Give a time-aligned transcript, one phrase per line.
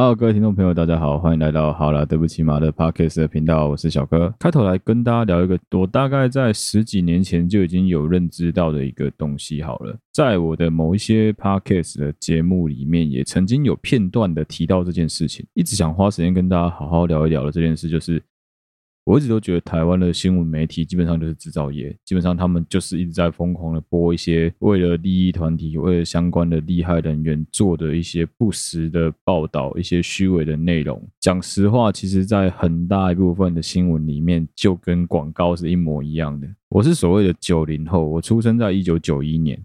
[0.00, 4.34] 好，各位听众朋友，大家好，欢迎来到好了，对不起嘛的 Podcast 的频道，我是小哥。
[4.38, 9.60] 开头来跟大家聊一个，我大概在十几年前就已经有认知到的一个东西。
[9.62, 18.22] 好了，在我的某一些 Podcast 的节目里面，也曾经有片段的提到这件事情，一直想花时间跟大家好好聊一聊的这件事，就是。
[19.10, 31.04] 我一直都觉得台湾的新闻媒体基本上就是制造业，基本上他们就是一直在疯狂的播一些为了利益团体、为了相关的利害人员做的一些不实的报道、一些虚伪的内容。
[31.18, 36.46] 讲实话，其实在很大一部分的新闻里面，就跟广告是一模一样的。
[36.68, 39.60] 我是所谓的九零后，我出生在一九九一年。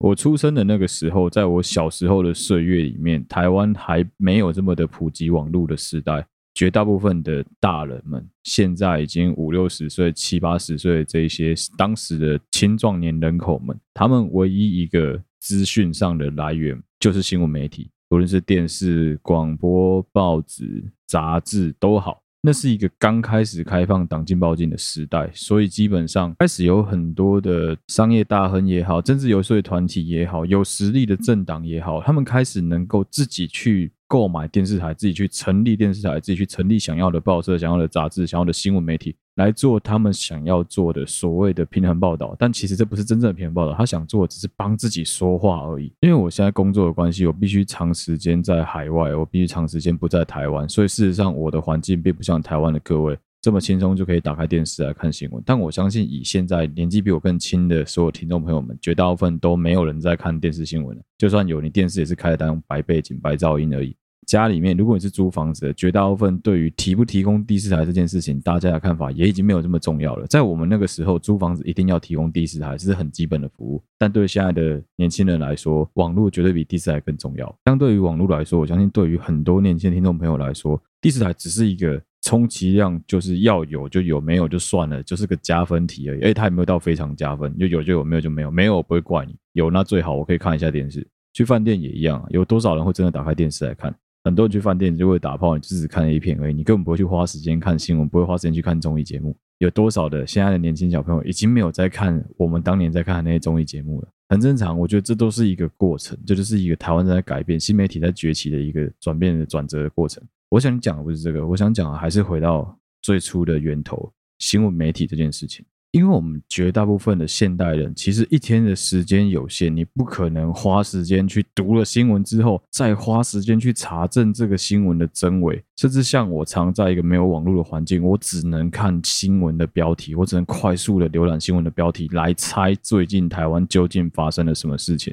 [0.00, 6.26] 我出生的那个时候，在我小时候的岁月里面，台湾还没有这么的普及网络的时代。
[6.54, 22.20] 绝大部分的大人们现在已经五六十岁、七八十岁的这些当时的青壮年人口们，他们唯一一个资讯上的来源就是新闻媒体，无论是电视、广播、报纸、杂志都好。
[22.46, 33.90] 那是一个刚开始开放党禁报禁的时代，所以基本上开始有很多的商业大亨也好，政治游说团体也好，有实力的政党也好，他们开始能够自己去。
[34.06, 42.36] 购买电视台，自己去成立电视台，自己去成立想要的报社、想要的杂志、想要的新闻媒体，来做他们想要做的所谓的平衡报道。
[42.38, 45.92] 但其实这不是真正的平衡报道，他想做只是帮自己说话而已。
[46.00, 53.18] 因为我现在工作的关系，我必须长时间在海外，我必须长时间不在台湾，所以事实上我的环境并不像台湾的各位。
[53.44, 61.02] 这么轻松就可以打开电视来看新闻，但我相信以现在年纪比我更轻的所有听众朋友们，绝大部分都没有人在看电视新闻了。
[61.18, 63.94] 就算有，你电视也是开的当白背景、白噪音而已。
[64.26, 70.26] 家里面，如果你是租房子的，绝大部分对于提不提供第四台这件事情，大家的看法也已经没有这么重要了。
[70.26, 73.82] 在我们那个时候，租房子一定要提供第四台，是很基本的服务。
[73.98, 77.54] 但对现在的年轻人来说，网络绝对比第四台更重要。
[77.66, 82.00] 相对于网络来说，我相信对于很多年轻的听众朋友来说，第四台只是一个。
[82.24, 86.22] 充其量就是要有就有，没有就算了，就是个加分题而已。
[86.22, 88.50] 哎，它也没有到非常加分，就有就有，没有就没有。
[88.50, 91.06] 没有我不会怪你，有那最好，我可以看一下电视。
[91.34, 93.94] 去饭店也一样，有多少人会真的打开电视来看？
[94.24, 99.36] 很多人去饭店就会打炮，就只看 A 片而已，你根本不会去花时间看新闻，不会花时间去看综艺节目。
[99.58, 104.08] 有多少的现在的年轻小朋友已经没有在看我们当年在看那些综艺节目了？
[104.30, 110.22] 很正常，我觉得这都是一个过程，这就是一个台湾在改变、新媒体在崛起的一个转变的转折的过程。
[110.54, 115.66] 我想讲的不是这个，我想讲的还是回到最初的源头——新闻媒体这件事情。
[115.90, 125.60] 因为我们绝大部分的现代人，其实一天的时间有限，你不可能花时间去读了新闻之后，再花时间去查证这个新闻的真伪。
[125.76, 135.12] 甚至像我常在一个没有网络的环境，我只能看新闻的标题，我只能快速的浏览新闻的标题来猜最近台湾究竟发生了什么事情。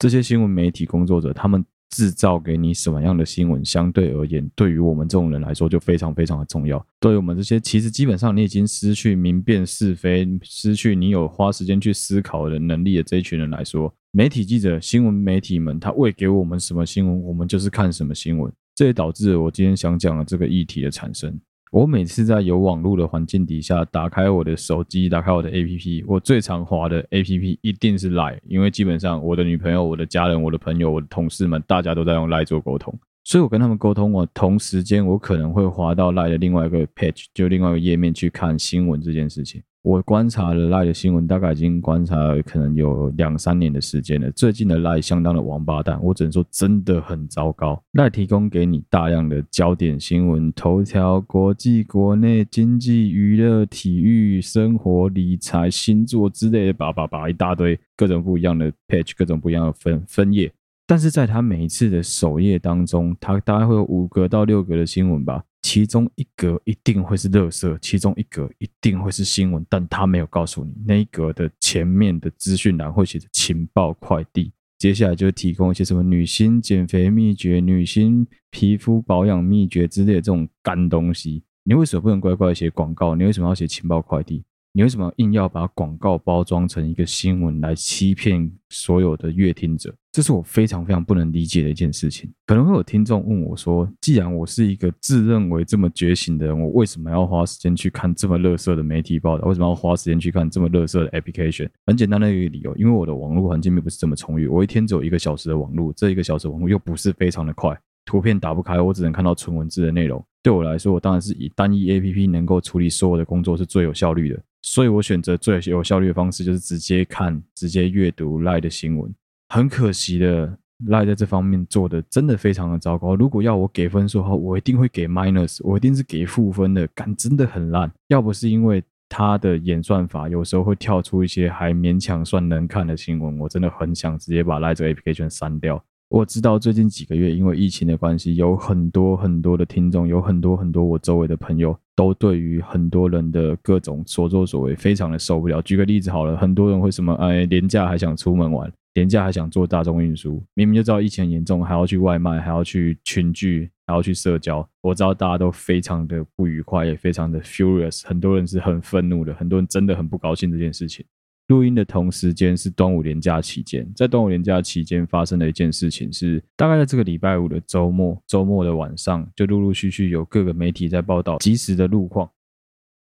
[0.00, 1.64] 这些新闻媒体工作者，他们。
[1.90, 6.84] 制造给你什么样的新闻，相对而言，对于我们这种人来说就非常非常的重要。
[6.98, 18.52] 对于我们这些其实基本上你已经失去明辨是非、失去你有花时间去思考的能力的这一群人来说，媒体记者、新闻媒体们，他喂给我们什么新闻，我们就是看什么新闻。
[18.74, 21.38] 这也导致我今天想讲的这个议题的产生。
[21.70, 32.92] 我每次在有网络的环境底下，打开我的手机，打开我的 APP，我最常滑的 APP 一定是 Line，因为基本上我的女朋友、我的家人、我的朋友、我的同事们，大家都在用 Line 做沟通，
[33.22, 39.62] 所以我跟他们沟通，我同时间我可能会滑到 Line 的另外一个 page，就另外一个页面去看新闻这件事情。
[39.82, 44.30] 我观察了赖的新闻，大概已经观察了可能有两三年的时间了。
[44.32, 47.82] 最近的赖相当的王八蛋，我只能说真的很糟糕。
[47.92, 60.52] 赖提供给你大量的焦点新闻、头条、国际、国内经济、娱乐、体育、生活、理财、星座之类的，叭叭叭一大堆各种不一样的 page，各种不一样的分分页。
[60.86, 65.42] 但是在他每一次的首页当中，他大概会有五个到六个的新闻吧。
[65.62, 81.42] 其中一格一定会是垃圾，其中一格一定会是新闻，但他没有告诉你那一格的前面的资讯栏会写着情报快递，接下来就提供一些什么女星减肥秘诀、女星皮肤保养秘诀之类的这种干东西。
[81.62, 83.14] 你为什么不能乖乖写广告？
[83.14, 84.42] 你为什么要写情报快递？
[84.72, 89.92] 你为什么硬要把广告包装成一个新闻来欺骗所有的阅听者？
[90.12, 92.32] 这是我非常非常不能理解的一件事情。
[92.46, 99.48] 可能会有听众问我说：“既然我是一个自认为这么觉醒的人，我为什么要花时间去看这么垃圾的媒体报道？
[99.48, 104.46] 为什么要花时间去看这么垃圾的 application？” 很简单的一个理由，因为我的网络环境并不是这么充裕。
[104.46, 110.24] 我一天只有一个小时的网络，这一个小时网络又不是非常的快，图片打不开，我只能看到纯文字的内容。
[110.42, 114.40] 对我来说，我当然是以单一 app 能够处理所有的工作是最有效率的。
[114.62, 119.14] 所以我选择最有效率的方式就是直接看、直接阅读 Lie 的新闻。
[119.48, 123.16] 很可惜的，赖在这方面做的真的非常的糟糕。
[123.16, 127.90] 如果要我给分数的话，我一定会给 minus，我一定是给负分的，感真的很烂。
[128.08, 135.82] 要不是因为他的演算法有时候会跳出一些还勉强算能看的新闻，我真的很想直接把赖这个 APP 全删掉。
[136.10, 145.62] 我知道最近几个月因为疫情的关系，有很多很多的听众，有很多很多我周围的朋友，都对于很多人的各种所作所为非常的受不了。
[145.62, 148.70] 举个例子好了，很多人为什么哎连假还想出门玩？
[148.94, 154.68] 连假还想坐大众运输，明明就知道疫情严重，还要去外卖，还要去群聚，还要去社交。
[154.82, 161.06] 我知道大家都非常的不愉快，也非常的 furious，很多人是很愤怒的，很多人真的很不高兴这件事情。
[161.50, 172.30] 录音的同时间是端午连假期间，在端午连假期间发生的一件事情是，大概在这个礼拜五的周末，周末的晚上，就陆陆续续有各个媒体在报道即时的路况。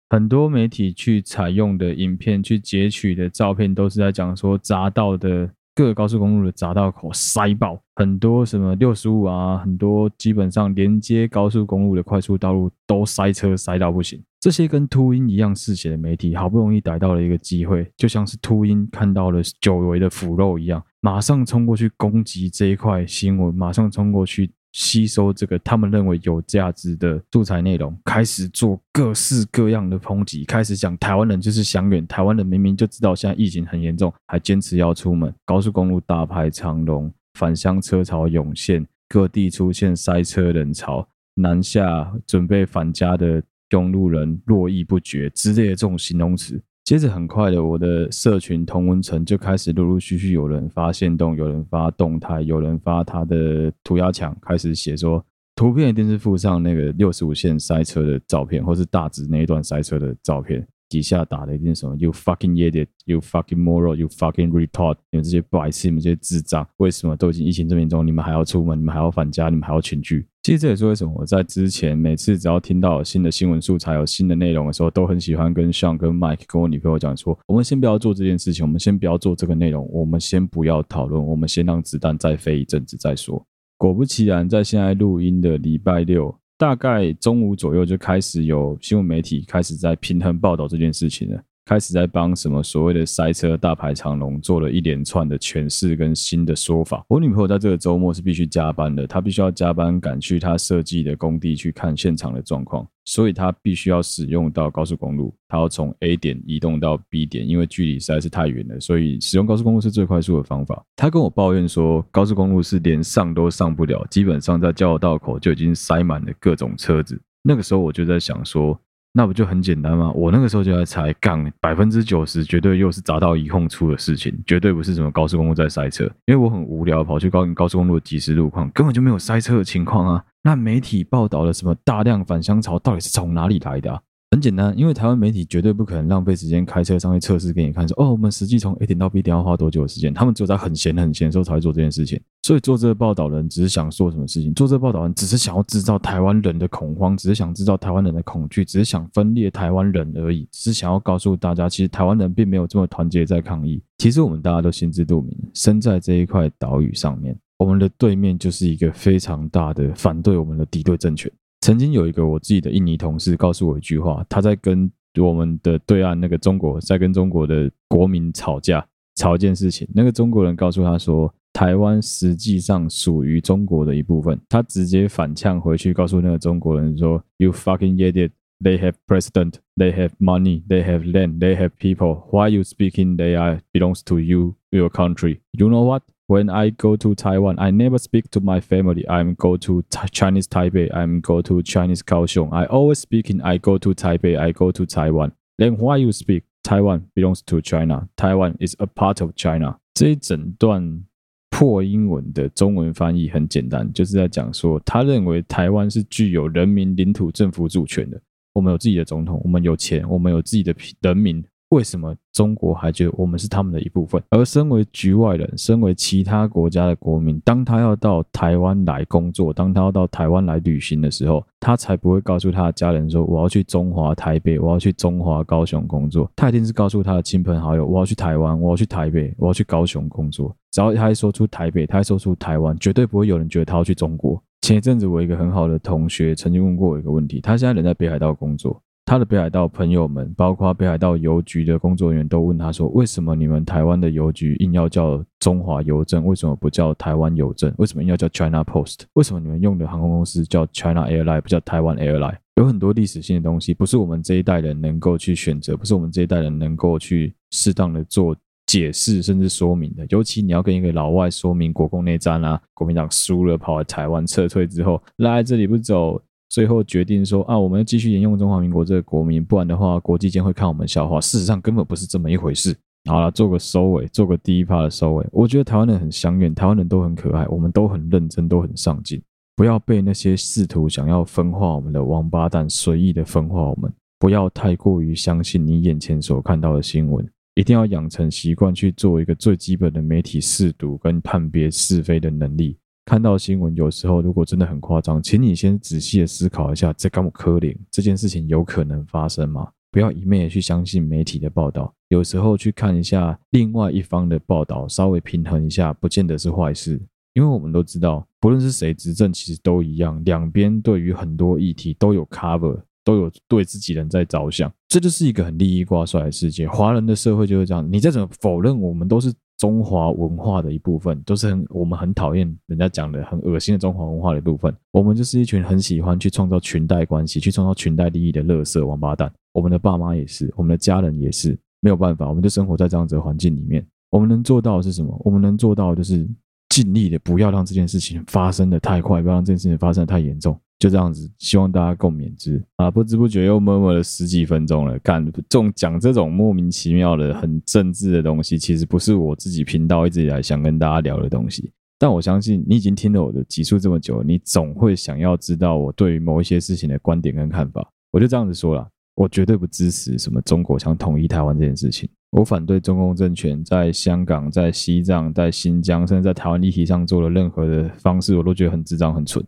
[0.10, 5.48] 很多媒体去采用的影片、去截取的照片，都是在讲说匝道的。
[5.76, 14.22] 各个高速公路的匝道口塞爆，很多什么六十五啊，很多基本上连接高速公路的快速道路都塞车塞到不行。
[14.40, 24.52] 这些跟秃鹰一样嗜血的媒体，好不容易逮到了一个机会，就像是秃鹰看到了久违的腐肉一样，马上冲过去攻击这一块新闻，马上冲过去。
[24.72, 43.42] 吸收这个他们认为有价值的素材内容，开始做各式各样的抨击，开始讲台湾人就是想远，台湾人明明就知道现在疫情很严重，还坚持要出门，高速公路大排长龙，返乡车潮涌现，各地出现塞车人潮，南下准备返家的
[43.72, 46.62] 用路人络绎不绝之类的这种形容词。
[46.86, 55.24] 接着很快的，我的社群同文层就开始陆陆续续有人发现动，有人发动态，有人发他的涂鸦墙，开始写说
[55.56, 60.68] 图片一定是附上那个六十五线塞车的照片，或是大直那一段塞车的照片。
[60.90, 64.98] 底下打了一定什么？You fucking idiot！You fucking moron！You fucking retard！
[65.12, 70.28] 你们这些白痴，你们这些智障，为什么都已经疫情这么严重，你们还要出门，你们还要返家，你们还要群聚？
[70.42, 83.46] 其实这也是为什么我在之前每次只要听到有新的新闻素材、有新的内容的时候，都很喜欢跟 Sean、跟 Mike、跟我女朋友讲说：我们先不要做这件事情，我们先不要做这个内容，我们先不要讨论，我们先让子弹再飞一阵子再说。
[83.78, 86.36] 果不其然，在现在录音的礼拜六。
[86.60, 91.42] 大概中午左右就开始有新闻媒体开始在平衡报道这件事情了。
[91.70, 97.06] 开始在帮什么所谓的塞车大排长龙做了一连串的诠释跟新的说法。
[97.08, 105.32] 我女朋友在这个周末是必须加班的，她必须要加班赶去她设计的工地去看现场的状况，所以她必须要使用到高速公路。
[105.48, 110.84] 她要从 A 点移动到 B 点，因为距离实在是太远了，所以使用高速公路是最快速的方法。
[110.96, 117.22] 她跟我抱怨说，高速公路是连上都上不了，基本上在交流道口就已经塞满了各种车子。
[117.44, 118.76] 那个时候我就在想说。
[119.12, 120.12] 那不就很简单吗？
[120.12, 126.06] 我那个时候就在猜，杠百分之九十绝对又是砸到一控出的事情，绝对不是什么高速公路在塞车。
[126.26, 130.24] 因为我很无聊，跑去高高速公路的即时路况，根本就没有塞车的情况啊。
[130.44, 134.02] 那媒体报道的什么大量返乡潮，到底是从哪里来的？
[134.32, 140.14] 很简单，因为台湾媒体绝对不可能浪费时间开车上去测试给你看，说哦，我们实际从 A 点到 B 点要花多久的时间？
[140.14, 142.22] 他们只有在很闲很闲的时候才会做这件事情。
[142.44, 144.54] 所以做这个报道的人只是想做什么事情？
[144.54, 153.82] 做这个报道的人只是想要制造台湾人的恐慌，只是想制造台湾人的恐惧，只是想分裂台湾人而已，只是想要告诉大家，其实台湾人并没有这么团结在抗议。
[153.98, 161.32] 其实我们大家都心知肚明，身在这一块岛屿上面，我们的对面就是一个非常大的反对我们的敌对政权。
[161.62, 164.90] 曾经有一个我自己的印尼同事告诉我一句话，他在跟
[165.20, 168.86] 我们的对岸那个中国在跟中国的国民吵架，
[169.16, 169.88] 吵一件事情。
[169.94, 174.40] 那个中国人告诉他说，台湾实际上属于中国的一部分。
[174.48, 178.32] 他直接反呛回去，告诉那个中国人说：“You fucking idiot!
[178.62, 182.24] They have president, they have money, they have land, they have people.
[182.30, 183.16] Why you speaking?
[183.16, 185.40] They are belongs to you, your country.
[185.52, 189.05] You know what?” When I go to Taiwan, I never speak to my family.
[189.07, 190.89] I'm go to Chinese Taipei.
[190.95, 192.51] I'm go to Chinese Kaohsiung.
[192.51, 193.43] I always speaking.
[193.43, 194.39] I go to Taipei.
[194.39, 195.33] I go to Taiwan.
[195.59, 196.45] Then why you speak?
[196.63, 198.09] Taiwan belongs to China.
[198.17, 199.77] Taiwan is a part of China.
[199.93, 201.05] 这一整段
[201.51, 208.19] 破英文的中文翻译很简单，就是在讲说，他认为台湾是具有人民领土政府主权的。
[208.55, 211.45] 我们有自己的总统，我们有钱，我们有自己的人民。
[211.70, 214.22] 为什么中国还觉得我们是他们的一部分？
[214.30, 234.42] 而身为局外人，身为其他国家的国民，当他要到台湾来工作，当他要到台湾来旅行的时候，他才不会告诉他的家人说：“我要去中华台北，我要去中华高雄工作。”他一定是告诉他的亲朋好友：“我要去台湾，我要去台北，我要去高雄工作。”只要他一说出台北，他一说出台湾，绝对不会有人觉得他要去中国。
[234.62, 238.82] 前一阵子，我一个很好的同学曾经问过我一个问题，他现在人在北海道工作。
[239.10, 246.24] 他的北海道朋友们，包括北海道邮局的工作人员，都问他说：“为什么你们台湾的邮局硬要叫中华邮政？
[246.24, 247.74] 为什么不叫台湾邮政？
[247.80, 249.00] 为什么硬要叫 China Post？
[249.14, 258.36] 为什么你们用的航空公司叫 China Airline 不叫台湾 Airline？” 有很多历史性的东西，不是我们这一代人能够去选择，不是我们这一代人能够去适当的做
[258.68, 260.06] 解释甚至说明的。
[260.10, 266.22] 尤其你要跟一个老外说明国共内战啊，国民党输了，跑来台湾撤退之后，赖在这里不走。
[266.50, 271.22] 最后决定说啊，我们要继续沿用中华民国这个国名，不然的话，国际间会看我们笑话。
[271.22, 272.76] 事实上根本不是这么一回事。
[273.10, 275.26] 好了，做个收尾，做个第一趴的收尾。
[275.32, 279.22] 我觉得台湾人很乡愿，台湾人都很可爱，我们都很认真，都很上进。
[279.56, 283.92] 不要被那些试图想要分化我们的王八蛋随意的分化我们。
[284.18, 287.26] 不要太过于相信你眼前所看到的新闻，
[287.56, 292.78] 一定要养成习惯去做一个最基本的媒体试读跟判别是非的能力。
[293.10, 299.68] 看到新闻，有时候如果真的很夸张，请你先仔细的思考一下，这干我科林这件事情有可能发生吗？
[299.90, 307.02] 不要一面去相信媒体的报道，有时候去看一下另外一方的报道，稍微平衡一下，不见得是坏事。
[307.34, 316.68] 因为我们都知道，不论是谁执政，其实都一样，两边对于很多议题都有 cover，都有对自己人在着想，这就是一个很利益挂帅的世界。
[316.68, 319.34] 华人的社会就是这样，你再怎么否认，我们都是。
[319.60, 324.74] 中华文化的一部分，都是很我们很讨厌人家讲的很恶心的中华文化的一部分。
[324.92, 329.30] 我们就是一群很喜欢去创造裙带关系、去创造裙带利益的垃圾王八蛋。
[329.52, 333.86] 我们的爸妈也是，我们的家人也是，没有办法，我们就生活在这样子的环境里面。
[334.10, 335.16] 我们能做到的是什么？
[335.26, 336.26] 我们能做到的就是
[336.70, 340.58] 尽力的不要让这件事情发生的太快，不要让这件事情发生的太严重。
[340.80, 342.90] 就这样子，希望大家共勉之啊！
[342.90, 344.98] 不知不觉又默默了十几分钟了。
[345.00, 351.70] 干这种讲这种莫名其妙的、很政治的东西，其实不是我自己频道一直以来想跟大家聊的东西。
[351.98, 357.86] 但我相信你已经听了我的集数这么久，你总会想要知道我对于某一些事情的观点跟看法。
[358.12, 362.10] 我就这样子说了，我绝对不支持什么中国想统一台湾这件事情。
[362.32, 369.46] 我反对中共政权在香港、在西藏、在新疆，甚至在台湾议题上做了任何的方式，我都觉得很智障、很蠢。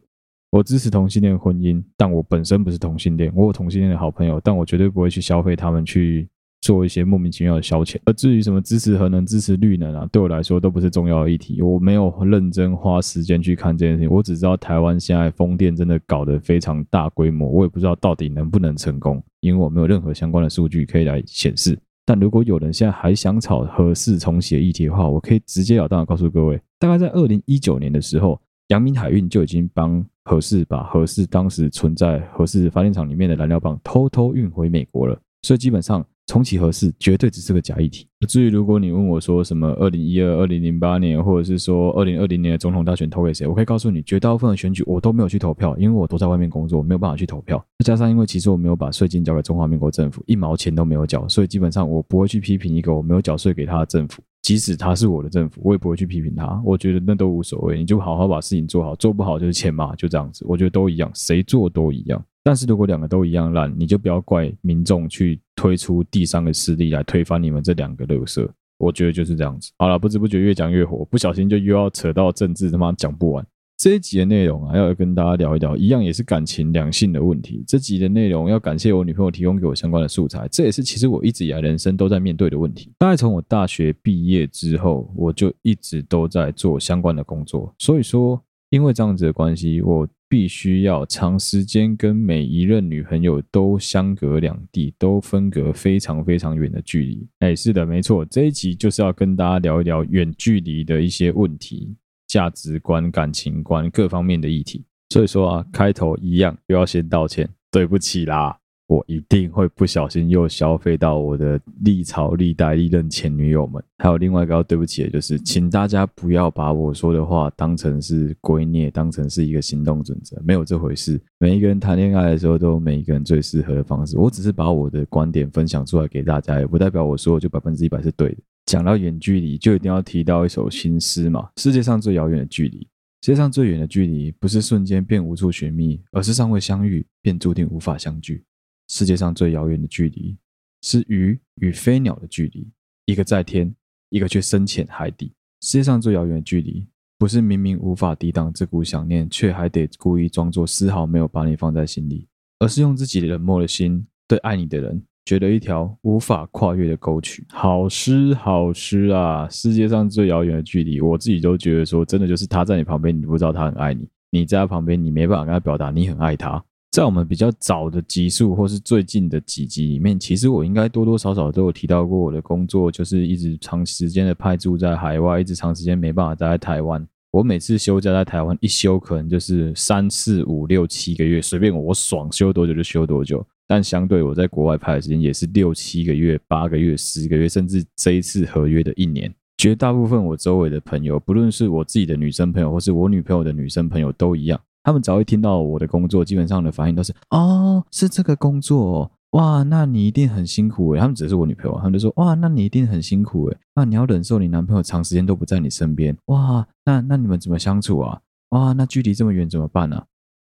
[0.51, 3.31] 我支持同性恋婚姻，但我本身不是同性恋。
[3.33, 6.27] 我有同性恋的好朋友，但我绝对不会去消费他们去
[6.59, 7.95] 做一些莫名其妙的消遣。
[8.03, 11.61] 而至于什么支持核能、支持绿能啊，对我来说都不是重要的议题。
[11.61, 14.11] 我没有认真花时间去看这件事情。
[14.11, 21.79] 我只知道台湾现在风电真的搞得非常大规模，我也不知道到底能不能成功，因为我没有任何相关的数据可以来显示。
[22.05, 38.07] 但如果有人现在还想炒核四重启议题的话，我可以直截了当的告诉各位，大概在二零一九年的时候，阳明海运就已经帮核四把核四当时存在核四发电厂里面的燃料棒偷偷运回美国了，所以基本上重启核四绝对只是个假议题。
[38.29, 47.61] 至于如果你问我说什么二零一二、二零零八年，或者是说二零二零年的总统大选投给谁，我可以告诉你，绝大部分的选举我都没有去投票，因为我都在外面工作，没有办法去投票。
[47.79, 54.21] 再加上因为其实我没有把税金交给中华民国政府，一毛钱都没有缴，所以基本上我不会去批评一个我没有缴税给他的政府。
[54.41, 56.61] 即使他是我的政府，我也不会去批评他。
[56.65, 60.43] 我觉得那都无所谓，你就好好把事情做好，做不好就是欠骂，就这样子。
[60.47, 62.23] 我觉得都一样，谁做都一样。
[62.43, 68.47] 但是如果两个都一样烂，你就不要怪民众去推出第三个势力来推翻你们这两个垃圾。
[68.79, 69.71] 我觉得就是这样子。
[69.77, 73.45] 好了，不知不觉越讲越火，不小心就又要扯到政治，他妈讲不完。
[73.81, 77.63] 这一集的内容啊，要跟大家聊一聊，一样也是感情两性的问题。
[77.65, 82.93] 这集的内容要感谢我女朋友提供给我相关的素材，这也是其实我一直以来人生都在面对的问题。
[82.99, 87.73] 大概从我大学毕业之后，我就一直都在做相关的工作。
[87.79, 97.27] 所以说，因为这样子的关系，我必须要长时间跟每一任女朋友都相隔两地，都分隔非常非常远的距离。
[97.39, 101.95] 哎，是的，没错，这一集就是要跟大家聊一聊远距离的一些问题。
[102.31, 108.57] 价值观、感情观各方面的议题，所以说啊，开头一样又要先道歉，对不起啦，
[108.91, 113.81] 我一定会不小心又消费到我的历朝历代历任前女友们。
[113.99, 121.17] 还有另外一个要对不起的就是，请大家不要把我说的话当成是圭臬，当成是一个行动准则，没有这回事。
[121.39, 128.37] 每一个人谈恋爱的时候都有每一个人最适合的方式，我只是把我的观点分享出来给大家，也不代表我说就百分之一百是对的。
[128.65, 131.47] 讲到远距离，就一定要提到一首新诗嘛。
[131.55, 132.79] 世界上最遥远的距离，
[133.21, 138.43] 世界上最远的距离，不是瞬间便无处寻觅，而是尚未相遇便注定无法相聚。
[138.91, 140.35] 世界上最遥远的距离，
[140.81, 142.69] 是鱼与飞鸟的距离，
[143.05, 143.73] 一个在天，
[144.09, 145.31] 一个却深潜海底。
[145.61, 146.85] 世界上最遥远的距离，
[147.17, 152.27] 不是明明无法抵挡这股想念，却还得故意装作丝毫没有把你放在心里，
[152.59, 155.01] 而是用自己冷漠的心对爱你的人。
[155.23, 159.47] 觉得一条无法跨越的沟渠，好诗好诗啊！
[159.47, 166.61] 世界上最遥远的距离，我自己都觉得说，真的就是他在你旁边，你不知道他很爱你；你在他旁边，你没办法跟他表达你很爱他。
[166.91, 177.07] 在我们比较早的集数，或是最近的几集里面，其实我应该多多少少都有提到过我的工作，就是一直长时间的派驻在海外，一直长时间没办法待在台湾。
[177.31, 183.41] 我每次休假在台湾一休，可能就是三四五六七个月，随便我爽休多久就休多久。
[183.65, 189.33] 但相对我在国外拍的时间也是六七个月、八个月、十个月，甚至这一次合约的一年。
[189.57, 194.59] 绝大部分我周围的朋友，不论是我自己的女生朋友，或是我女朋友的女生朋友，都一样。
[194.83, 200.99] 他们只要一听到我的工作，基本上的反应都是：哦，是这个工作哦，哇，那你一定很辛苦诶。
[200.99, 203.57] 他们只是我女朋友，他们就说：哇，那你一定很辛苦诶。
[203.75, 208.19] 那你要忍受你男朋友长时间都不在你身边，哇，那那你们怎么相处啊？
[208.49, 210.03] 哇，那距离这么远怎么办呢？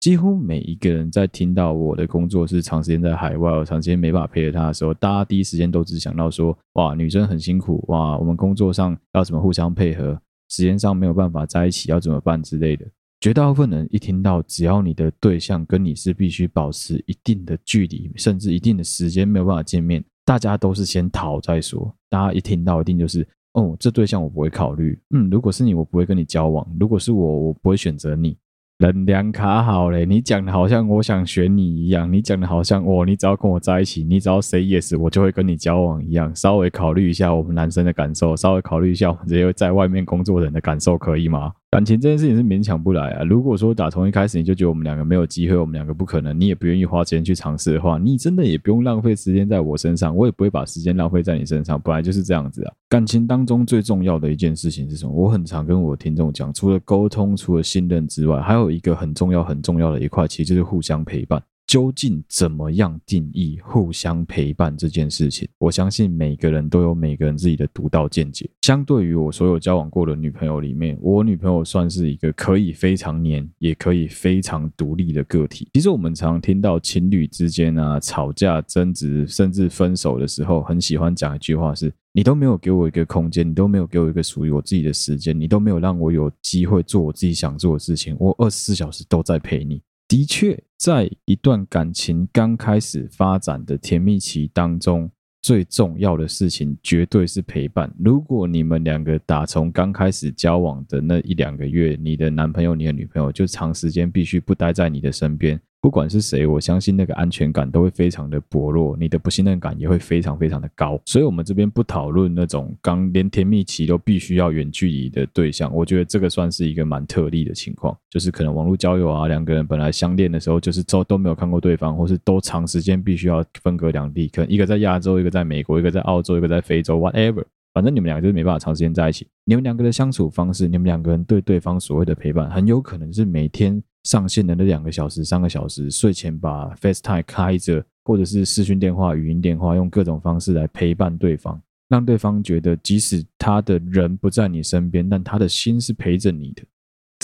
[0.00, 12.84] 几乎每一个人在听到我的工作是长时间在海外，我长时间没办法陪着他的时候，大家第一时间都只想到说：哇，女生很辛苦，哇，我们工作上要怎么互相配合，时间上没有办法在一起要怎么办之类的。
[13.24, 21.90] 绝大部分人一听到只要你的对象跟你是必须保持一定的距离，甚至一定的时间没有办法见面，大家都是先逃再说。
[22.10, 25.00] 大家一听到一定就是哦，这对象我不会考虑。
[25.14, 28.36] 嗯，如果是你，我不会跟你交往；如果是我，我不会选择你。
[28.78, 36.34] 能量卡好嘞，你讲的好像我想选你一样，你讲的好像哦，你只要跟我在一起，你只要 say yes，我就会跟你交往一样。
[36.36, 41.52] 稍微考虑一下我们男生的感受，稍微考虑一下我们这些在外面工作人的感受，可以吗？
[41.74, 43.24] 感情这件事情是勉强不来啊。
[43.24, 51.80] 如果说打从一开始你就觉得我们两个没有机会，我们两个不可能，你也不愿意花时间去尝试的话，你真的也不用浪费时间在我身上，我也不会把时间浪费在你身上。
[51.80, 52.72] 本来就是这样子啊。
[52.88, 55.12] 感情当中最重要的一件事情是什么？
[55.12, 61.42] 我很常跟我听众讲，除了沟通，除了信任之外，还有一个很重要、很重要的一块，其实就是互相陪伴。
[61.74, 65.48] 究竟怎么样定义互相陪伴这件事情？
[65.58, 68.48] 我相信每个人都有每个人自己的独到见解。
[68.62, 75.68] 相对于我所有交往过的女朋友里面，我女朋友算是一个可以非常黏，也可以非常独立的个体。
[75.72, 88.16] 其实我们常听到情侣之间啊吵架、争执，甚至分手的时候，很喜欢讲一句话是：“你都没有给我一个空间，你都没有给我一个属于我自己的时间，你都没有让我有机会做我自己想做的事情。
[88.20, 95.10] 我二十四小时都在陪你。”的确，在一段感情刚开始发展的甜蜜期当中，
[95.42, 97.92] 最重要的事情绝对是陪伴。
[97.98, 105.60] 如果你们两个打从刚开始交往的那一两个月，你的男朋友、你的女朋友就长时间必须不待在你的身边。
[105.84, 110.98] 不管是谁，我相信那个安全感都会非常的薄弱，你的不信任感也会非常非常的高。
[111.04, 115.70] 所以，我们这边不讨论那种刚连甜蜜期都必须要远距离的对象。
[115.74, 127.44] 我觉得这个算是一个蛮特例的情况，就是可能网络交友啊，两个人本来相恋的时候就是都都没有看过对方，或是都长时间必须要分隔两地，可能一个在亚洲，一个在美国，一个在澳洲，一个在非洲，whatever，
[127.74, 129.26] 反正你们两个就是没办法长时间在一起。
[129.44, 133.82] 你们两个的相处方式，你们两个人对对方所谓的陪伴，很有可能是每天。
[134.04, 146.62] 上线的那两个小时、三个小时，睡前把 FaceTime 开着，或者是视讯电话、语音电话，用各种方式来陪伴对方，让对方觉得即使他的人不在你身边，但他的心是陪着你的。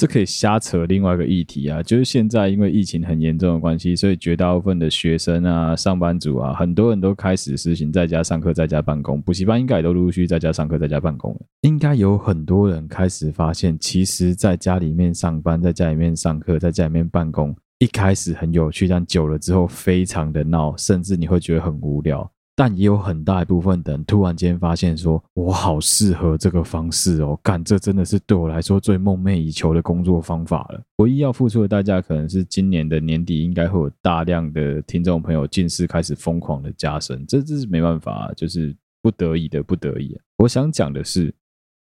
[0.01, 9.21] 这可以瞎扯另外一个议题啊，就是现在因为疫情很严重的关系，所以绝大部分的学生啊、上班族啊，很多人都开始实行在家上课、在家办公。
[9.21, 11.41] 补习班应该也都陆陆续续在家上课、在家办公了。
[11.61, 22.27] 应该有很多人开始发现，其实在家里面上班、在家里面上课、在家里面办公，一开始很有趣，但久了之后非常的闹，甚至你会觉得很无聊。
[22.61, 30.83] 但也有很大一部分的人突然间发现说，我好适合这个方式哦，干，这真的是对我来说最梦寐以求的工作方法了。
[30.97, 40.15] 唯一要付出的代价，可能是今年的年底应该会有大量的听众朋友近视开始疯狂的加深，这这是没办法，就是不得已的不得已。
[40.37, 41.35] 我想讲的是，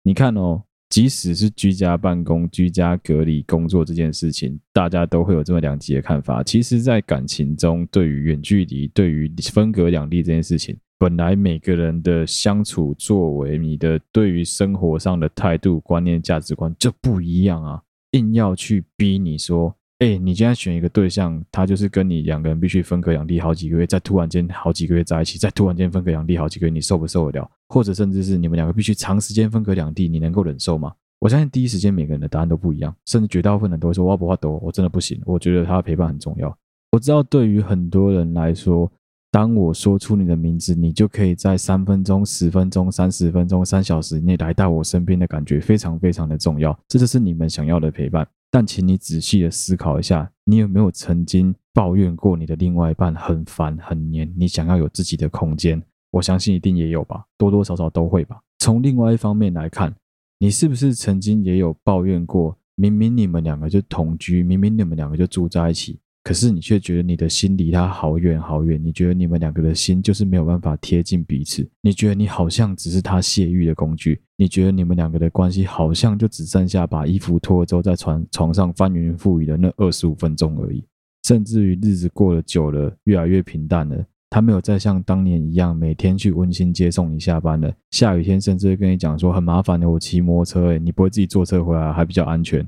[0.01, 0.63] 你看哦。
[0.89, 6.43] 即使是居家办公、居家隔离工作这件事情，大家都会有这么两极的看法。
[6.43, 17.81] 其实，在感情中，对于远距离、对于分隔两地这件事情，本来每个人的相处作为、你的对于生活上的态度、观念、价值观就不一样啊！
[18.11, 27.49] 硬要去逼你说，哎，你现在选一个对象，他就是跟你两个人必须分隔两地好几个月，再突然间好几个月在一起，再突然间分隔两地好几个月，你受不受得了？
[27.69, 30.91] 或者甚至是你们两个必须长时间分隔两地，你能够忍受吗？
[31.19, 36.53] 我相信第一时间每个人的答案都不一样，甚至绝大部分人都会说：“我不怕多，我真的不行。”我觉得他的陪伴很重要。
[36.91, 38.91] 我知道对于很多人来说，
[39.31, 46.77] 当我说出你的名字，你就可以在三分钟、十分钟、三十分钟、三小时内来到我身边的感觉非常非常的重要。
[46.89, 48.27] 这就是你们想要的陪伴。
[48.55, 54.31] 但请你仔细的思考一下，你有没有曾经抱怨过你的另外一半很烦很黏？
[54.37, 55.81] 你想要有自己的空间？
[56.11, 58.39] 我相信一定也有吧，多多少少都会吧。
[58.59, 59.95] 从另外一方面来看，
[60.37, 62.55] 你是不是曾经也有抱怨过？
[62.75, 80.81] 明明你们两个就同居，明明你们两个就住在一起，可是你却觉得你的心离他好远好远，你觉得你们两个的心就是没有办法贴近彼此，你觉得你好像只是他泄欲的工具，你觉得你们两个的关系好像就只剩下把衣服脱了之后在床床上翻云覆雨的那二十五分钟而已，
[81.27, 92.65] 甚至于日子过了久了，越来越平淡了，他没有再像当年一样每天去温馨接送你下班了，下雨天甚至会跟你讲说很麻烦的，我骑摩托车，诶，你不会自己坐车回来还比较安全。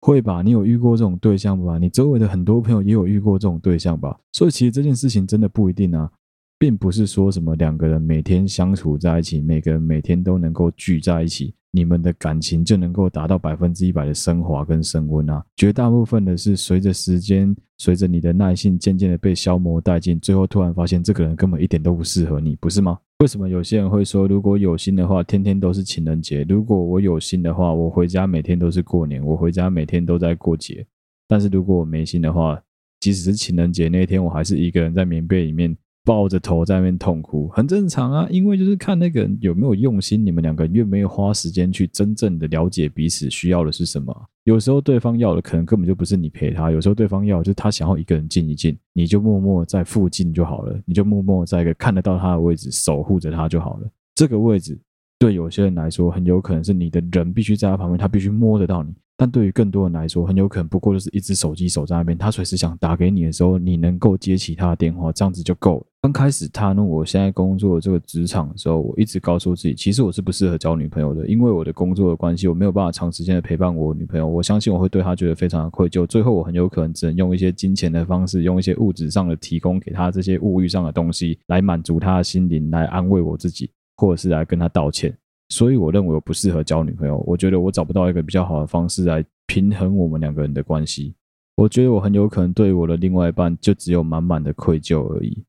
[0.00, 1.76] 会吧，你有遇过这种对象吧？
[1.78, 4.18] 你周围的很多朋友也有遇过这种对象吧？
[4.32, 6.10] 所以其实这件事情真的不一定啊，
[6.58, 15.44] 并不是说什么两个人每天相处在一起，每个人每天都能够聚在一起，你们的感情就能够达到百分之一百的升华跟升温啊。
[15.56, 22.98] 绝大部分的是随着时间，随着你的耐性渐渐的被消磨殆尽，最后突然发现这个人根本一点都不适合你，不是吗？
[23.18, 30.86] 为什么有些人会说，如果有心的话，天天都是情人节；如果我有心的话，我回家每天都是过年，我回家每天都在过节。
[31.26, 32.60] 但是如果我没心的话，
[33.00, 35.76] 即使是情人节那天，我还是一个人在棉被里面。
[36.08, 44.26] 抱着头在那边痛哭，很正常啊，因为就是看那个人有没有用心，你们两个愿不愿意花时间去真正的了解彼此需要的是什么。
[44.44, 53.90] 有时候对方要的可能根本就不是你陪他，有时候对方要的就是他想要一个人静一静，你就默默在附近就好了，你就默默在一个看得到他的位置守护着他就好了。
[54.14, 54.80] 这个位置
[55.18, 58.94] 对有些人来说，很有可能是你的人必须在他旁边，他必须摸得到你。
[59.20, 65.86] 但对于更多人来说，很有可能不过就是一只手机守在那边，他随时想打给你的时候，你能够接起他的电话，这样子就够了。
[66.00, 74.24] 刚开始踏入我现在工作的这个职场的时候，我一直告诉自己，其实我是不适合交女朋友的，因为我的工作的关系，我没有办法长时间的陪伴我女朋友。
[74.24, 85.12] 我相信我会对她觉得非常的愧疚，最后我很有可能只能用一些金钱的方式，用一些物质上的提供给她这些物欲上的东西，来满足她的心灵，来安慰我自己，或者是来跟她道歉。
[85.48, 91.14] 所以我认为我不适合交女朋友，我觉得我找不到一个比较好的方式来平衡我们两个人的关系。
[91.56, 95.42] 我觉得我很有可能对我的另外一半就只有满满的愧疚而已。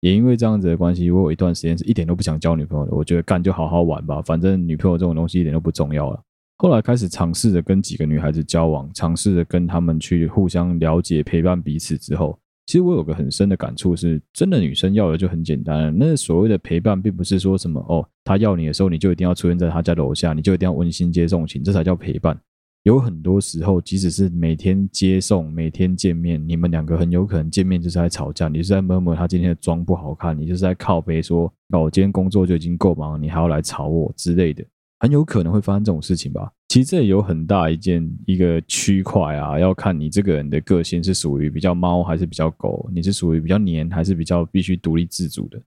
[0.00, 2.94] 也因为这样子的关系，我有一段时间是一点都不想交女朋友的。
[2.94, 6.22] 我觉得干就好好玩吧，反正女朋友这种东西一点都不重要了。
[6.58, 12.38] 后来开始尝试着跟几个女孩子交往，尝试着跟她们去互相了解、陪伴彼此之后。
[12.66, 15.96] 其实我有个很深的感触是，真的女生要的就很简单。
[15.96, 22.36] 那所谓的陪伴，并不是说什么哦，她要你的时候，你就一定要出现在她家楼下，你就一定要温馨接送情，这才叫陪伴。
[22.82, 34.64] 有很多时候，即使是每天接送、每天见面，你们两个很有可能见面就是在吵架，你是在 murmur 她今天的妆不好看，你就是在靠背说，哦，我今天工作就已经够忙，你还要来吵我之类的。
[34.98, 36.50] 很有可能会发生这种事情吧。
[36.68, 45.60] 其实这有很大一件一个区块啊，要看你这个人的个性是属于比较猫还是比较狗，你是属于比较黏还是比较必须独立自主的。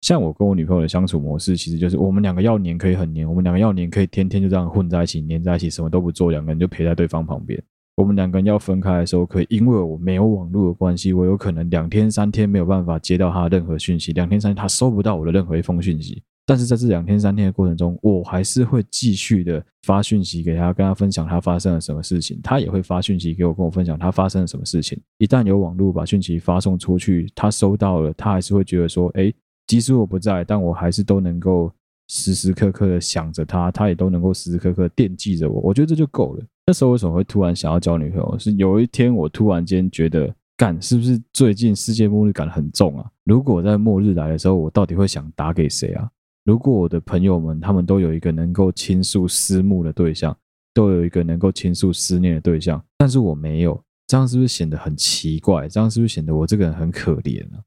[0.00, 7.62] 像我跟我女朋友的相处模式，其实就是我们两个要黏可以很黏，我们两个要黏可以天天就这样混在一起，黏在一起，什么都不做，两个人就陪在对方旁边。
[7.96, 16.22] 我们两个人要分开的时候，可以因为我没有网络的关系，我有可能两天三天没有办法接到他任何讯息，两天三天他收不到我的任何一封讯息。
[16.46, 22.38] 但是在这两天三天的过程中，我还是会继续的发讯息给他，跟他分享他发生了什么事情。
[22.40, 24.96] 他也会发讯息给我，跟我分享他发生了什么事情。
[25.18, 29.34] 一旦有网络把讯息发送出去，他收到了，他还是会觉得说：“诶，
[29.66, 31.72] 即使我不在，但我还是都能够
[32.06, 36.44] 时时刻刻的想着他，他也都能够时时刻刻惦记着我。”我觉得这就够了。
[36.68, 38.38] 那时候为什么会突然想要交女朋友？
[38.38, 43.10] 是有一天我突然间觉得，干，是不是最近世界末日感很重啊？
[43.24, 46.08] 如果在末日来的时候，我到底会想打给谁啊？
[46.46, 50.34] 如果我的朋友们他们都有一个能够倾诉思慕的对象，
[50.72, 55.68] 都有一个能够倾诉思念的对象，但是我没有，这样是不是显得很奇怪？
[55.68, 57.58] 这样是不是显得我这个人很可怜呢？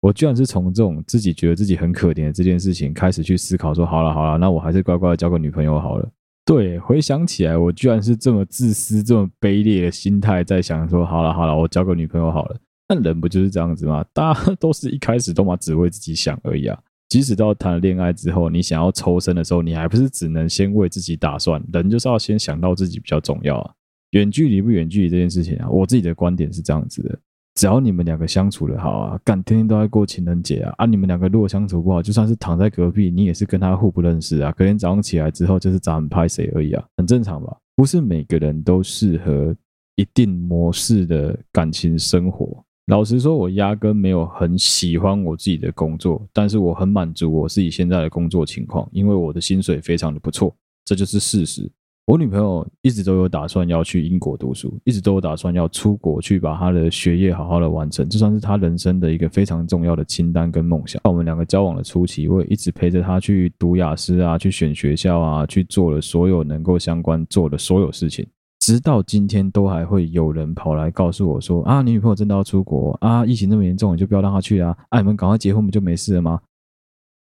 [0.00, 6.08] 我居然是从这种自己觉得自己很可怜的这件事情开始去思考，说好了好了，那我还是乖乖交个女朋友好了。
[6.46, 12.58] 对，回想起来，我居然是这么自私、这么卑劣的心态在想说，好了好了，我交个女朋友好了。
[12.88, 14.02] 那人不就是这样子吗？
[14.14, 16.78] 大家都是一开始都嘛只为自己想而已啊。
[17.12, 21.62] 即使到谈了恋爱之后，你想要抽身的时候，你还不是只能先为自己打算？
[21.70, 23.70] 人就是要先想到自己比较重要啊。
[24.12, 27.18] 远距离不远距离这件事情啊，我自己的观点是这样子的：
[27.54, 34.50] 只要你们两个相处的好啊，干天天都在过情人节啊，啊，你们两个如果相处不好，就算是躺在隔壁，你也是跟他互不认识啊。
[34.52, 37.54] 隔天早上起来之后，就是咱们拍谁而已啊，很正常吧？
[37.76, 39.54] 不是每个人都适合
[39.96, 42.64] 一定模式的感情生活。
[42.86, 51.70] 老实说，我压根没有很喜欢我自己的工作，但是我很满足我自己现在的工作情况，因为我的薪水非常的不错，这就是事实。
[52.04, 61.00] 我女朋友一直都有打算要去英国读书，一直都有打算要出国去把她的学业好好的完成，这算是她人生的一个非常重要的清单跟梦想。
[61.04, 68.26] 在我们两个交往的初期，我也一直陪着她去读雅思啊，去选学校啊，去做了所有能够相关做的所有事情。
[68.62, 73.26] 直到今天都还会有人跑来告诉我说：“啊，你女朋友真的要出国啊？
[73.26, 74.76] 疫情这么严重，你就不要让她去啊！
[74.88, 76.40] 啊，你们赶快结婚不就没事了吗？”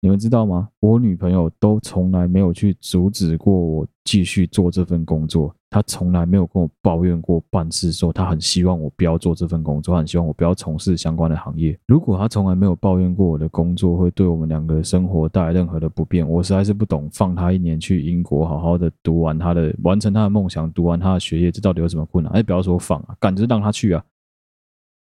[0.03, 0.69] 你们知道吗？
[0.81, 5.55] 我女朋友都从来没有去阻止过我继续做这份工作。
[5.71, 11.79] 他从来没有跟我抱怨过办事，说他很希望我不要做这份工作，很希望我不要从事相关的行业。
[11.87, 22.33] 如果他从来没有抱怨过我的工作会对我们两个生活带来任何的不便，我实在是不懂，放他一年去英国，好好的读完他的，完成他的梦想，读完他的学业，这到底有什么困难？
[22.33, 24.05] 哎，不要说放啊，赶着让他去啊！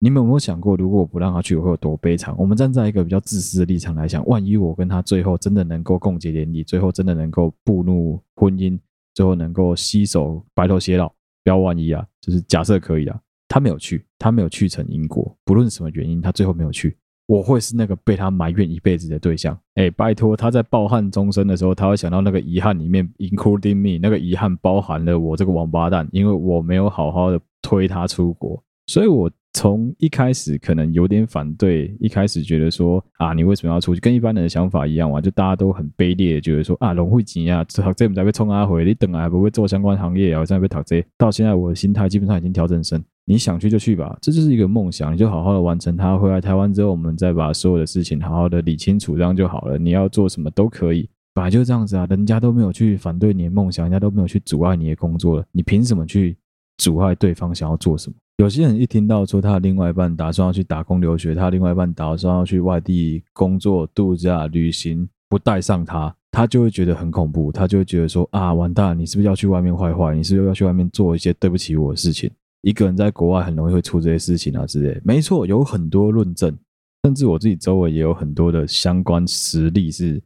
[0.01, 2.35] 你们有没有想过，如果我不让他去，我会有多悲惨？
[2.37, 8.77] 我们站在一个比较自私的立场来讲，万一我跟他最后真的能够共结连理，最后真的能够步入婚姻。
[9.19, 11.09] 最后能够携手白头偕老，
[11.43, 16.95] 不要万一啊，就是假设可以啊，他没有去，他没有去成英国，不论什么原因，他最后没有去，
[17.27, 19.59] 我会是那个被他埋怨一辈子的对象。
[19.75, 29.29] 哎，拜托，他在抱憾终生的时候，他会想到那个遗憾里面，including me，那个遗憾包含了我这个王八蛋，因为我没有好好的推他出国，所以我。
[29.53, 33.99] 从一开始可能有点反对，一开始觉得说啊，你为什么要出去？
[33.99, 41.03] 跟一般人的想法一样嘛，就大家都很卑劣，觉得说啊，龙会钱啊，这这我们才被冲阿回，你等来还不会做相关行业啊，我在被讨这。
[41.17, 46.15] 到现在我的心态基本上已经调整成，你想去就去吧，这就是一个梦想，你就好好的完成它。
[46.15, 49.79] 回来台湾之后，我们再把所有的事情好好的理清楚，这样就好了。
[49.79, 56.37] 你要做什么都可以，本来就是这样子啊，人家都没有去反对你的梦想，人家都没有去阻碍你的工作了，你凭什么去
[56.77, 58.15] 阻碍对方想要做什么？
[58.39, 70.15] 有些人一听到说他另外一半打算要去打工留学，他另外一半打算要去外地工作、度假、旅行，不带上他，他就会觉得很恐怖，他就会觉得说啊，完蛋，你是不是要去外面坏坏？
[70.15, 72.31] 你是不是要去外面做一些对不起我的事情？
[72.61, 74.97] 一个人在国外很容易会出这些事情啊之类。
[75.03, 76.57] 没错，有很多论证，
[77.03, 80.21] 甚至我自己周围也有很多的相关实例是。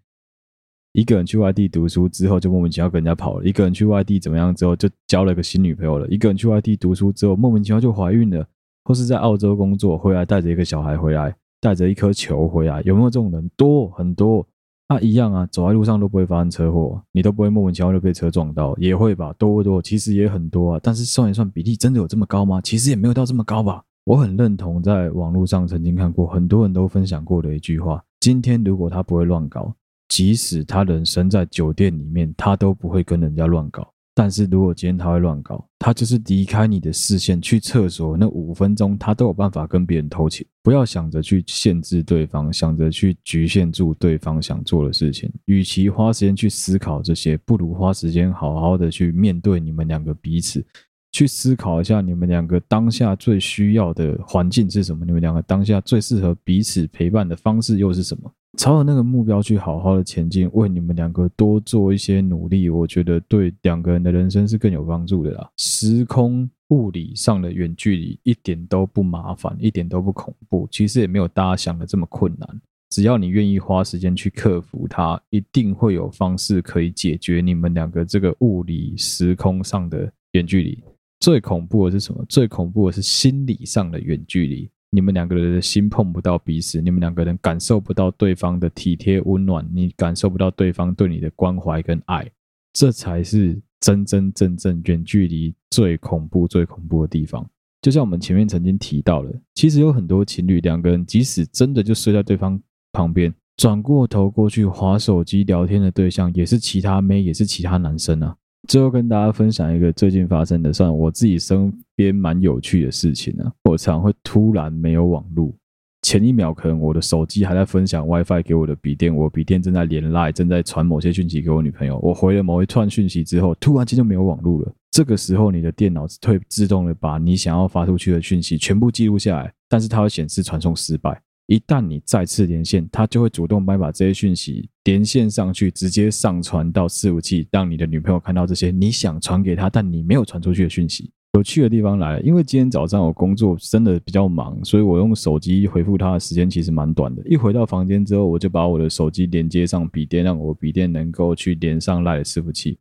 [0.93, 8.47] 一个人去外地读书之后，就莫名其妙跟人家跑了；一个人去外地怎么样之后，就交了个新女朋友了；一个人去外地读书之后，莫名其妙就怀孕了，
[8.83, 13.49] 或是在澳洲工作回来带着一个小孩回来，带着一颗球回来，有没有这种人？
[13.57, 14.45] 多很多，
[14.87, 19.33] 那，一样啊，走在路上都不会发生车祸，你都不会莫名其妙就被车撞到，也会吧？
[19.39, 19.81] 多不多？
[19.81, 22.61] 其实也很多啊，但是算一算比例，真的有这么高吗？
[22.61, 23.83] 其实也没有到这么高吧。
[24.05, 29.73] 我很认同在网络上曾经看过很多人都分享过的一句话：今天如果他不会乱搞。
[30.13, 33.91] 即使他人生在酒店里面，他都不会跟人家乱搞。
[34.13, 40.45] 但是如果今天他会乱搞，他就是离开你的视线去厕所那五分钟，他都有办法跟别人偷情。
[40.61, 45.33] 不要想着去限制对方，想着去局限住对方想做的事情。
[45.45, 50.63] 与其花时间去思考这些，不如花时间好好的去面对你们两个彼此，
[51.11, 58.31] 去思考一下你们两个当下最需要的环境是什么，你们两个当下最适合彼此陪伴的方式又是什么。
[58.57, 65.49] 朝着那个目标去好好的前进，为你们两个多做一些努力，我觉得对两个人的人生是更有帮助的啦。
[65.57, 72.61] 时空物理上的远距离一点都不麻烦，一点都不恐怖，其实也没有大家想的这么困难。
[72.89, 80.77] 只要你愿意花时间去克服它，一定会有方式可以解决你们两个这个物理时空上的远距离。
[81.19, 82.23] 最恐怖的是什么？
[82.29, 84.69] 最恐怖的是心理上的远距离。
[84.93, 92.29] 你们两个人的心碰不到彼此，你们两个人感受不到对方的体贴温暖，你感受不到对方对你的关怀跟爱，
[92.73, 97.43] 这才是真真正正远距离最恐怖、最恐怖的地方。
[97.81, 108.35] 就像我们前面曾经提到了，其实有很多情侣两个人，即使真的就睡在对方旁边，转过头过去滑手机聊天的对象，也是其他妹，也是其他男生啊。
[108.67, 113.51] 最后跟大家分享一个最近发生的，算我自己身边蛮有趣的事情啊。
[113.63, 115.53] 我常会突然没有网路，
[116.01, 121.99] 前一秒可能我的手机还在分享 WiFi 给我的笔电，我笔电正在连 LINE，正在传某些讯息给我女朋友。
[121.99, 124.73] 我回了某一串讯息之后，突然间就没有网路了。
[124.91, 131.19] 这个时候，你的电脑会自动的把你想要发出去的讯息全部记录下来，但是它会显示传送失败。
[131.47, 141.11] 一旦你再次连线，它就会主动帮你把这些讯息连线上去，直接上传到伺服器，让你的女朋友看到这些你想传给她但你没有传出去的讯息。
[141.33, 147.23] 有趣的地方来了，因为今天早上我工作真的比较忙，所以我用手机回复他的时间其实蛮短的。
[147.25, 152.77] 一回到房间之后，我就把我的手机连接上笔电，让我笔电能够去连上来的伺服器。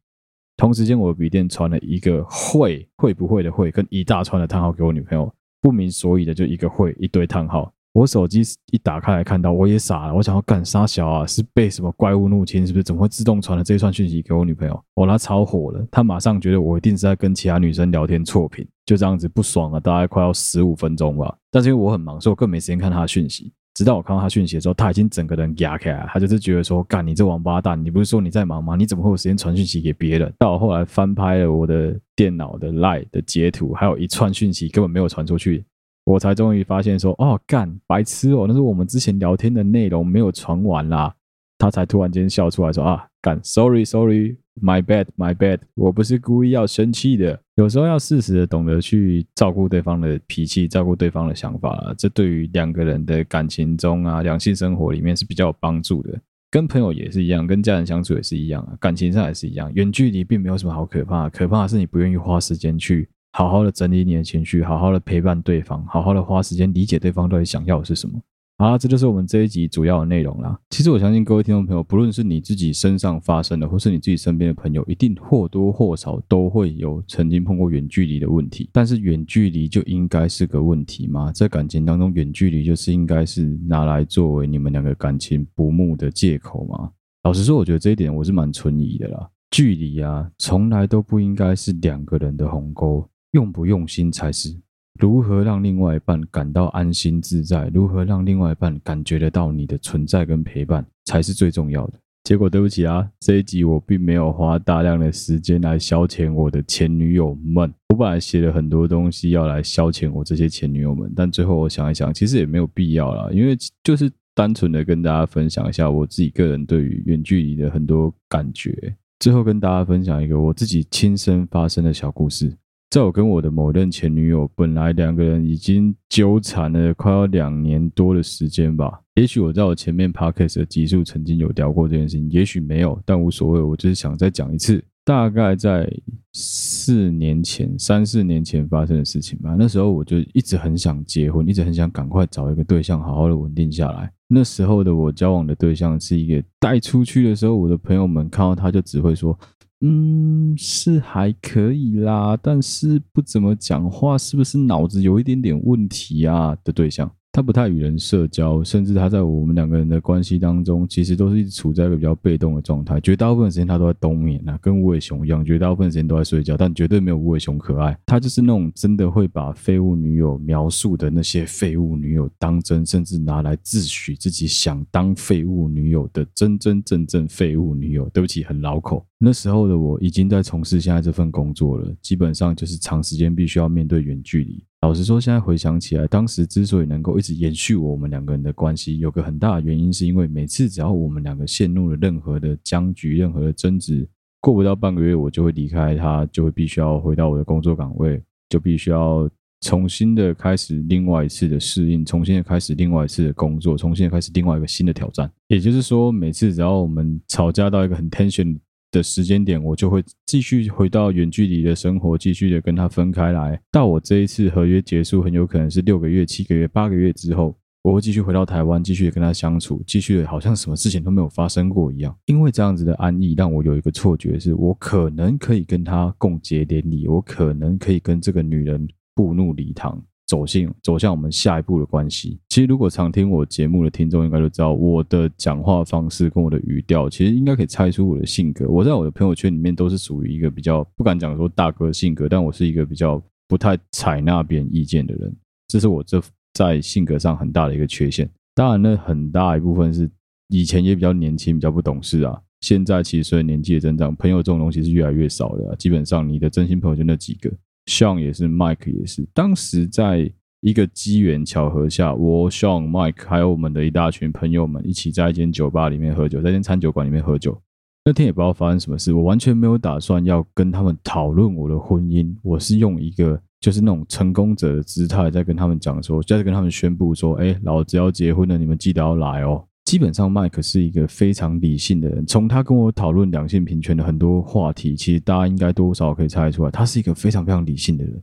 [0.58, 7.72] 同时间，我笔电传了一个会会不会的会跟一大串的叹号给我女朋友，不明所以的就一个会一堆叹号。
[7.92, 10.14] 我手机一打开来看到，我也傻了。
[10.14, 11.26] 我想要干啥小啊？
[11.26, 12.66] 是被什么怪物入侵？
[12.66, 12.82] 是不是？
[12.82, 14.82] 怎么会自动传了这一串讯息给我女朋友？
[14.94, 21.36] 我、哦、她超火了，她马上觉得我一定是在跟其他女生聊天错频，就这样子不爽了，大概快要十五分钟吧。
[21.50, 23.52] 但是因为我很忙，所以我更没时间看她的讯息。
[23.74, 28.76] 直到我看到她讯息的时候，她已经整个人压起来，她就是觉得说：“干你这王八蛋，你不是说你在忙吗？
[28.76, 35.64] 你怎么会有时间传讯息给别人？”到我后来翻拍了我的电脑的 LINE 的截图，还有一串讯息根本没有传出去，
[36.12, 41.14] 我才终于发现说：“哦，干白痴哦，那是我们之前聊天的内容没有传完啦。”
[41.56, 47.40] 他才突然间笑出来说：“啊，干，sorry sorry。” My bad, my bad，我不是故意要生气的。
[47.54, 56.20] 有时候要适时的懂得去照顾对方的脾气，照顾对方的想法，这对于两个人的感情中啊，两性生活里面是比较有帮助的。
[56.50, 59.72] 跟朋友也是一样，跟家人相处也是一样啊，感情上也是一样。
[59.72, 68.20] 远距离并没有什么好可怕，可怕的是你不愿意花时间去好好的整理你的情绪，好好的陪伴对方，好好的花时间理解对方到底想要的是什么。
[68.58, 70.56] 好，这就是我们这一集主要的内容啦。
[70.70, 78.68] 其实我相信各位听众朋友，不论是你自己身上发生的，或是你自己身边的朋友，一定或多或少都会有曾经碰过远距离的问题。
[78.70, 81.32] 但是远距离就应该是个问题吗？
[81.32, 86.90] 在感情当中，远距离就是应该是拿来作为你们两个感情不睦的借口吗？
[87.24, 89.28] 老实说，我觉得这一点我是蛮存疑的啦。
[89.50, 94.54] 距离啊，从来都不应该是两个人的鸿沟，用不用心才是。
[94.98, 97.68] 如何让另外一半感到安心自在？
[97.72, 101.94] 如何让另外一半感觉得到你的存在跟陪伴，才是最重要的。
[102.24, 107.72] 结果对不起啊，这一集我并没有花大量的时间来消遣我的前女友们。
[107.88, 118.94] 我本来写了很多东西要来消遣我这些前女友们，但最后我想一想，其实也没有必要啦，因为就是单纯的跟大家分享一下我自己个人对于远距离的很多感觉。
[119.18, 122.54] 最后跟大家分享一个我自己亲身发生的小故事。
[122.92, 129.00] 在我跟我的某任前女友，本来两个人已经纠缠了快要两年多的时间吧。
[129.14, 133.62] 也许我在我前面 podcast 的集数曾经有聊过这件事情，也许没有，但无所谓。
[133.62, 135.90] 我就是想再讲一次，大概在
[136.34, 139.56] 四年前、三四年前发生的事情吧。
[139.58, 144.12] 那时候我就一直很想结婚，一直很想赶快找一个对象，好好的稳定下来。
[144.28, 149.38] 那时候的我交往的对象是一个带出去的时候，我的朋友们看到他就只会说。
[149.84, 157.10] 嗯，是还可以啦，但是不怎么讲话，是不是脑子有一点点问题啊的对象？
[157.34, 163.00] 他不太与人社交，甚至他在我们两个人的关系当中，其实都是一直处在一个比较被动的状态。
[163.00, 167.98] 绝大部分时间他都在冬眠啊，跟无尾熊一样，绝大部分时间都在睡觉，但绝对没有无尾熊可爱。
[168.04, 178.06] 他就是那种真的会把废物女友描述的那些废物女友当真，甚至拿来自诩自己想当废物女友的真真正正废物女友。
[178.10, 179.06] 对不起，很绕口。
[179.16, 184.62] 那时候的我已经在从事现在这份工作了，基本上就是长时间必须要面对远距离。
[184.82, 194.06] 老实说，现在回想起来，当时之所以能够一直延续我们两个人的关系，有个很大的原因，是因为每次只要我们两个陷入了任何的僵局、任何的争执，
[194.40, 205.30] 过不到半个月，我就会离开他，就会必须要回到我的工作岗位，就必须要重新的开始另外一次的适应，重新的开始另外一次的工作，重新的开始另外一个新的挑战。
[205.46, 208.58] 也就是说，每次只要我们吵架到一个很 tension。
[208.92, 213.60] 的时间点，我就会继续回到远距离的生活，继续的跟他分开来。
[213.72, 222.16] 到我这一次合约结束，很有可能是六个月、七个月、八个月之后，我会继续回到台湾，继续跟他相处，继续好像什么事情都没有发生过一样。
[222.26, 230.00] 因为这样子的安逸，让我有一个错觉，是我可能可以跟他共结连理，我可能可以跟这个女人步入礼堂。
[230.32, 232.38] 走向走向我们下一步的关系。
[232.48, 238.66] 其实，如果常听我节目的听众应该都知道，我的讲话方式跟我的语调，其实应该可以猜出我的性格。
[238.66, 245.36] 我在我的朋友圈里面都是属于一个比较不敢讲说大哥性格，但我是一个比较不太采纳别人意见的人。
[245.68, 246.22] 这是我这
[246.54, 248.26] 在性格上很大的一个缺陷。
[248.54, 250.10] 当然，那很大一部分是
[250.48, 252.40] 以前也比较年轻，比较不懂事啊。
[252.62, 255.76] 现在其实随着年纪的增长，朋友这种东西是越来越少的。
[255.76, 257.52] 基本上，你的真心朋友就那几个。
[257.86, 259.26] Sean 也是，Mike 也是。
[259.34, 267.60] 当时在一个机缘巧合下，我、Sean、Mike 还有我们的一大群朋友们一起在一间酒吧里面喝酒，在一间餐酒馆里面喝酒。
[268.04, 272.34] 那天也不知道发生什么事，我完全没有打算要跟他们讨论我的婚姻。
[272.42, 282.24] 我是用一个就是那种成功者的姿态在跟他们讲说，在跟他们宣布说：“哎，老子要结婚了，你们记得要来哦。”基本上，麦克是一个非常理性的人。
[282.24, 288.22] 从他跟我讨论两性平权的很多话题，其实大家应该多少可以猜出来，他是一个非常非常理性的人。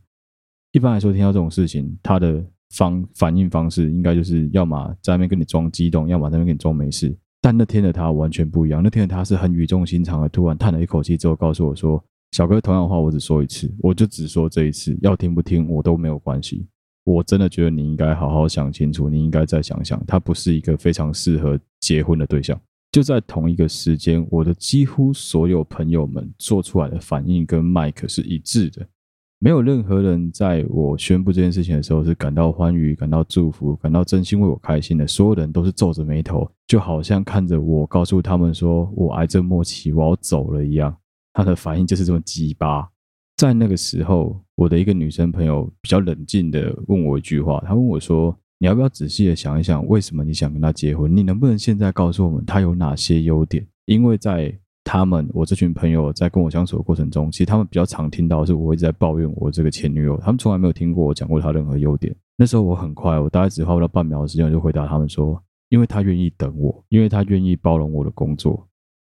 [0.71, 7.15] 一般来说，听到这种事情，他的方反应方式应该就是要么在那边跟你装激动，要么在那边跟你装没事。
[7.41, 8.81] 但那天的他完全不一样。
[8.83, 16.67] 那天的他是很语重心长的，突然叹了一口气之后，告诉我说：“小哥，同样的话我只说一次，我就只说这一次，要听不听我都没有关系。”
[17.09, 22.59] 我真的觉得你应该好好想清楚，你应该再想想，他不是一个非常适合结婚的对象。
[22.91, 28.85] 就在同一个时间，我的几乎所有朋友们做出来的反应跟麦克是一致的。
[29.39, 35.07] 没有任何人在我宣布这件事情的时候是感到欢愉、感到祝福、感到真心为我开心的。
[35.07, 40.95] 所有人都是皱着眉头，就好像看着我告诉他们说我癌症末期，我要走了一样。
[41.33, 42.87] 他的反应就是这么鸡巴。
[43.39, 51.15] 在那个时候，我的一个女生朋友比较冷静的问我一句话，她问我说：“你要不要仔细的想一想，为什么你想跟他结婚？
[51.15, 62.13] 你能不能现在告诉我们他有哪些优点？”因为在他们，我这群朋友在跟我相处的过程中，其实他们比较常听到的是我一直在抱怨我这个前女友，他们从来没有听过我讲过他任何优点。
[62.35, 68.67] 那时候我很快，我大概只花不到半秒的时间，我就回答他们说：因为他愿意等我，因为他愿意包容我的工作。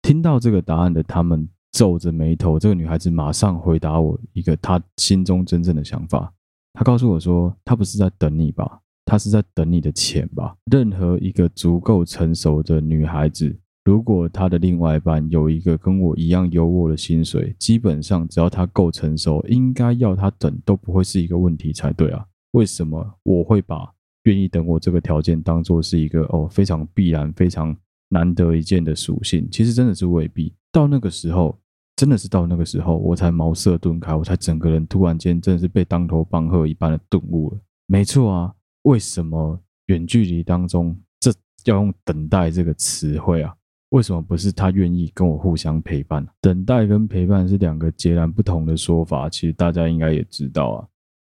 [0.02, 6.32] 听到这个答案的他们皱着眉头，这个女孩子马上回答我一个她心中真正的想法。
[6.74, 8.80] 她告诉我说：她不是在等你吧？
[9.06, 10.56] 她是在等你的钱吧？
[10.72, 13.60] 任何一个足够成熟的女孩子。
[13.86, 22.26] 如果他的另外一半有一个跟我一样优渥的薪水，基本上只要他够成熟，应该要他等都不会是一个问题才对啊。
[22.52, 23.92] 为什么我会把
[24.24, 27.76] 愿意等我这个条件当做是一个哦非常必然、非常
[28.08, 29.50] 难得一见的属性？
[29.52, 30.54] 其实真的是未必。
[30.72, 31.60] 到那个时候，
[31.96, 37.58] 真的是到那个时候，我才茅塞顿开，我才整个人突然间真的是被当头棒喝一般的顿悟了。
[37.86, 41.32] 没错啊，为什么远距离当中这
[41.66, 43.54] 要用等待这个词汇啊？
[43.90, 46.26] 为什么不是他愿意跟我互相陪伴？
[46.42, 50.88] 等待跟陪伴是两个截然不同的说法，其实大家应该也知道啊。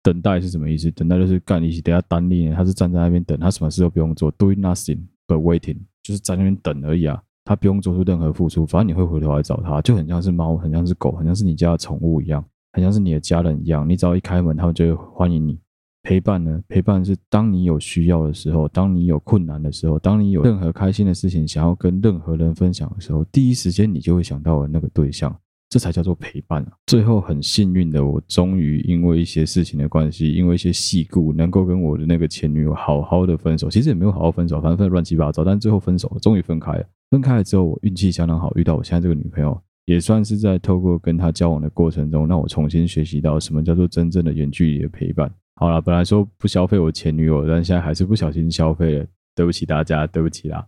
[0.02, 0.90] 等待是什么意思？
[0.90, 7.22] 等待就是干一些等下单立，他是站在那边等，他什么事都不用做，doing nothing but waiting，就是在那边等而已啊。
[7.48, 12.44] 他不用做出任何付出，反正你会回头来找他，就很像是猫，很像是狗，很像是你家的宠物一样，
[12.74, 13.88] 很像是你的家人一样。
[13.88, 15.58] 你只要一开门，他们就会欢迎你。
[16.02, 16.60] 陪伴呢？
[16.68, 25.34] 陪伴是当你有需要的时候，当你有困难的时候，当你有任何开心的事情想要跟任何人分享的时候，第一时间你就会想到的那个对象，
[25.70, 26.72] 这才叫做陪伴啊！
[26.86, 33.70] 最后很幸运的，我终于因为一些事情的关系，因为一些细故，能够跟我的那个前女友好好的分手。
[33.70, 36.84] 其实也没有好好分手，反正乱七八糟，但最后分手了，终于分开了。
[37.10, 45.32] 分开了之后，我运气相当好，遇到我现在这个女朋友，也算是在透过跟她交往的过程中，让我重新学习到什么叫做真正的远距离的陪伴。
[45.56, 50.66] 好了，本来说不消费我前女友，但现在还是不小心消费了，对不起大家，对不起啦。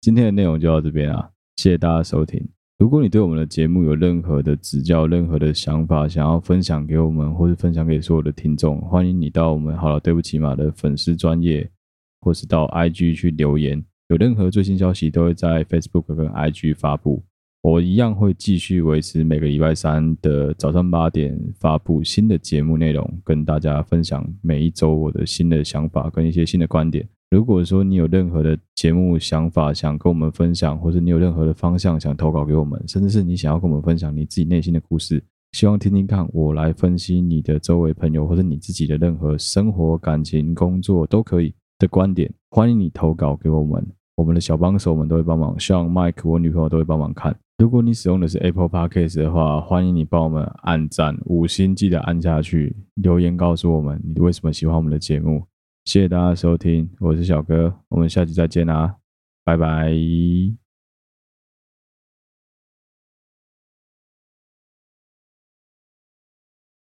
[0.00, 2.42] 今天的内容就到这边啊，谢谢大家收听。
[2.78, 11.70] 如果你对我们的节目有任何的指教、任何的想法，想要分享给我们，或是分享给所有的听众，欢迎你到我们好了，对不起嘛的粉丝专业，
[12.22, 13.84] 或是到 IG 去留言。
[14.12, 17.22] 有任何最新消息，都会在 Facebook 跟 IG 发布。
[17.62, 27.08] 我一样会继续维持每个礼拜三的早上八点发布新的节目内容，跟大家分享每一周我的新的想法跟一些新的观点。
[27.30, 43.82] 如果说你有任何的节目想法想跟我们分享，或者你有任何的方向想投稿给我们，甚至是你想要跟我们分享你自己内心的故事，希望听听看我来分析你的周围朋友或者你自己的任何生活、感情、工作都可以的观点，欢迎你投稿给我们。
[44.22, 47.36] 我们的小帮手们都会帮忙，像 Mike 我女朋友都会帮忙看。
[47.58, 55.42] 如果你使用的是 Apple Podcast 的话，欢迎你帮我们按赞，五星记得按下去，留言告诉我们你为什么喜欢我们的节目。
[55.84, 58.94] 谢谢大家收听，我是小哥，我们下期再见啦，
[59.44, 59.92] 拜拜。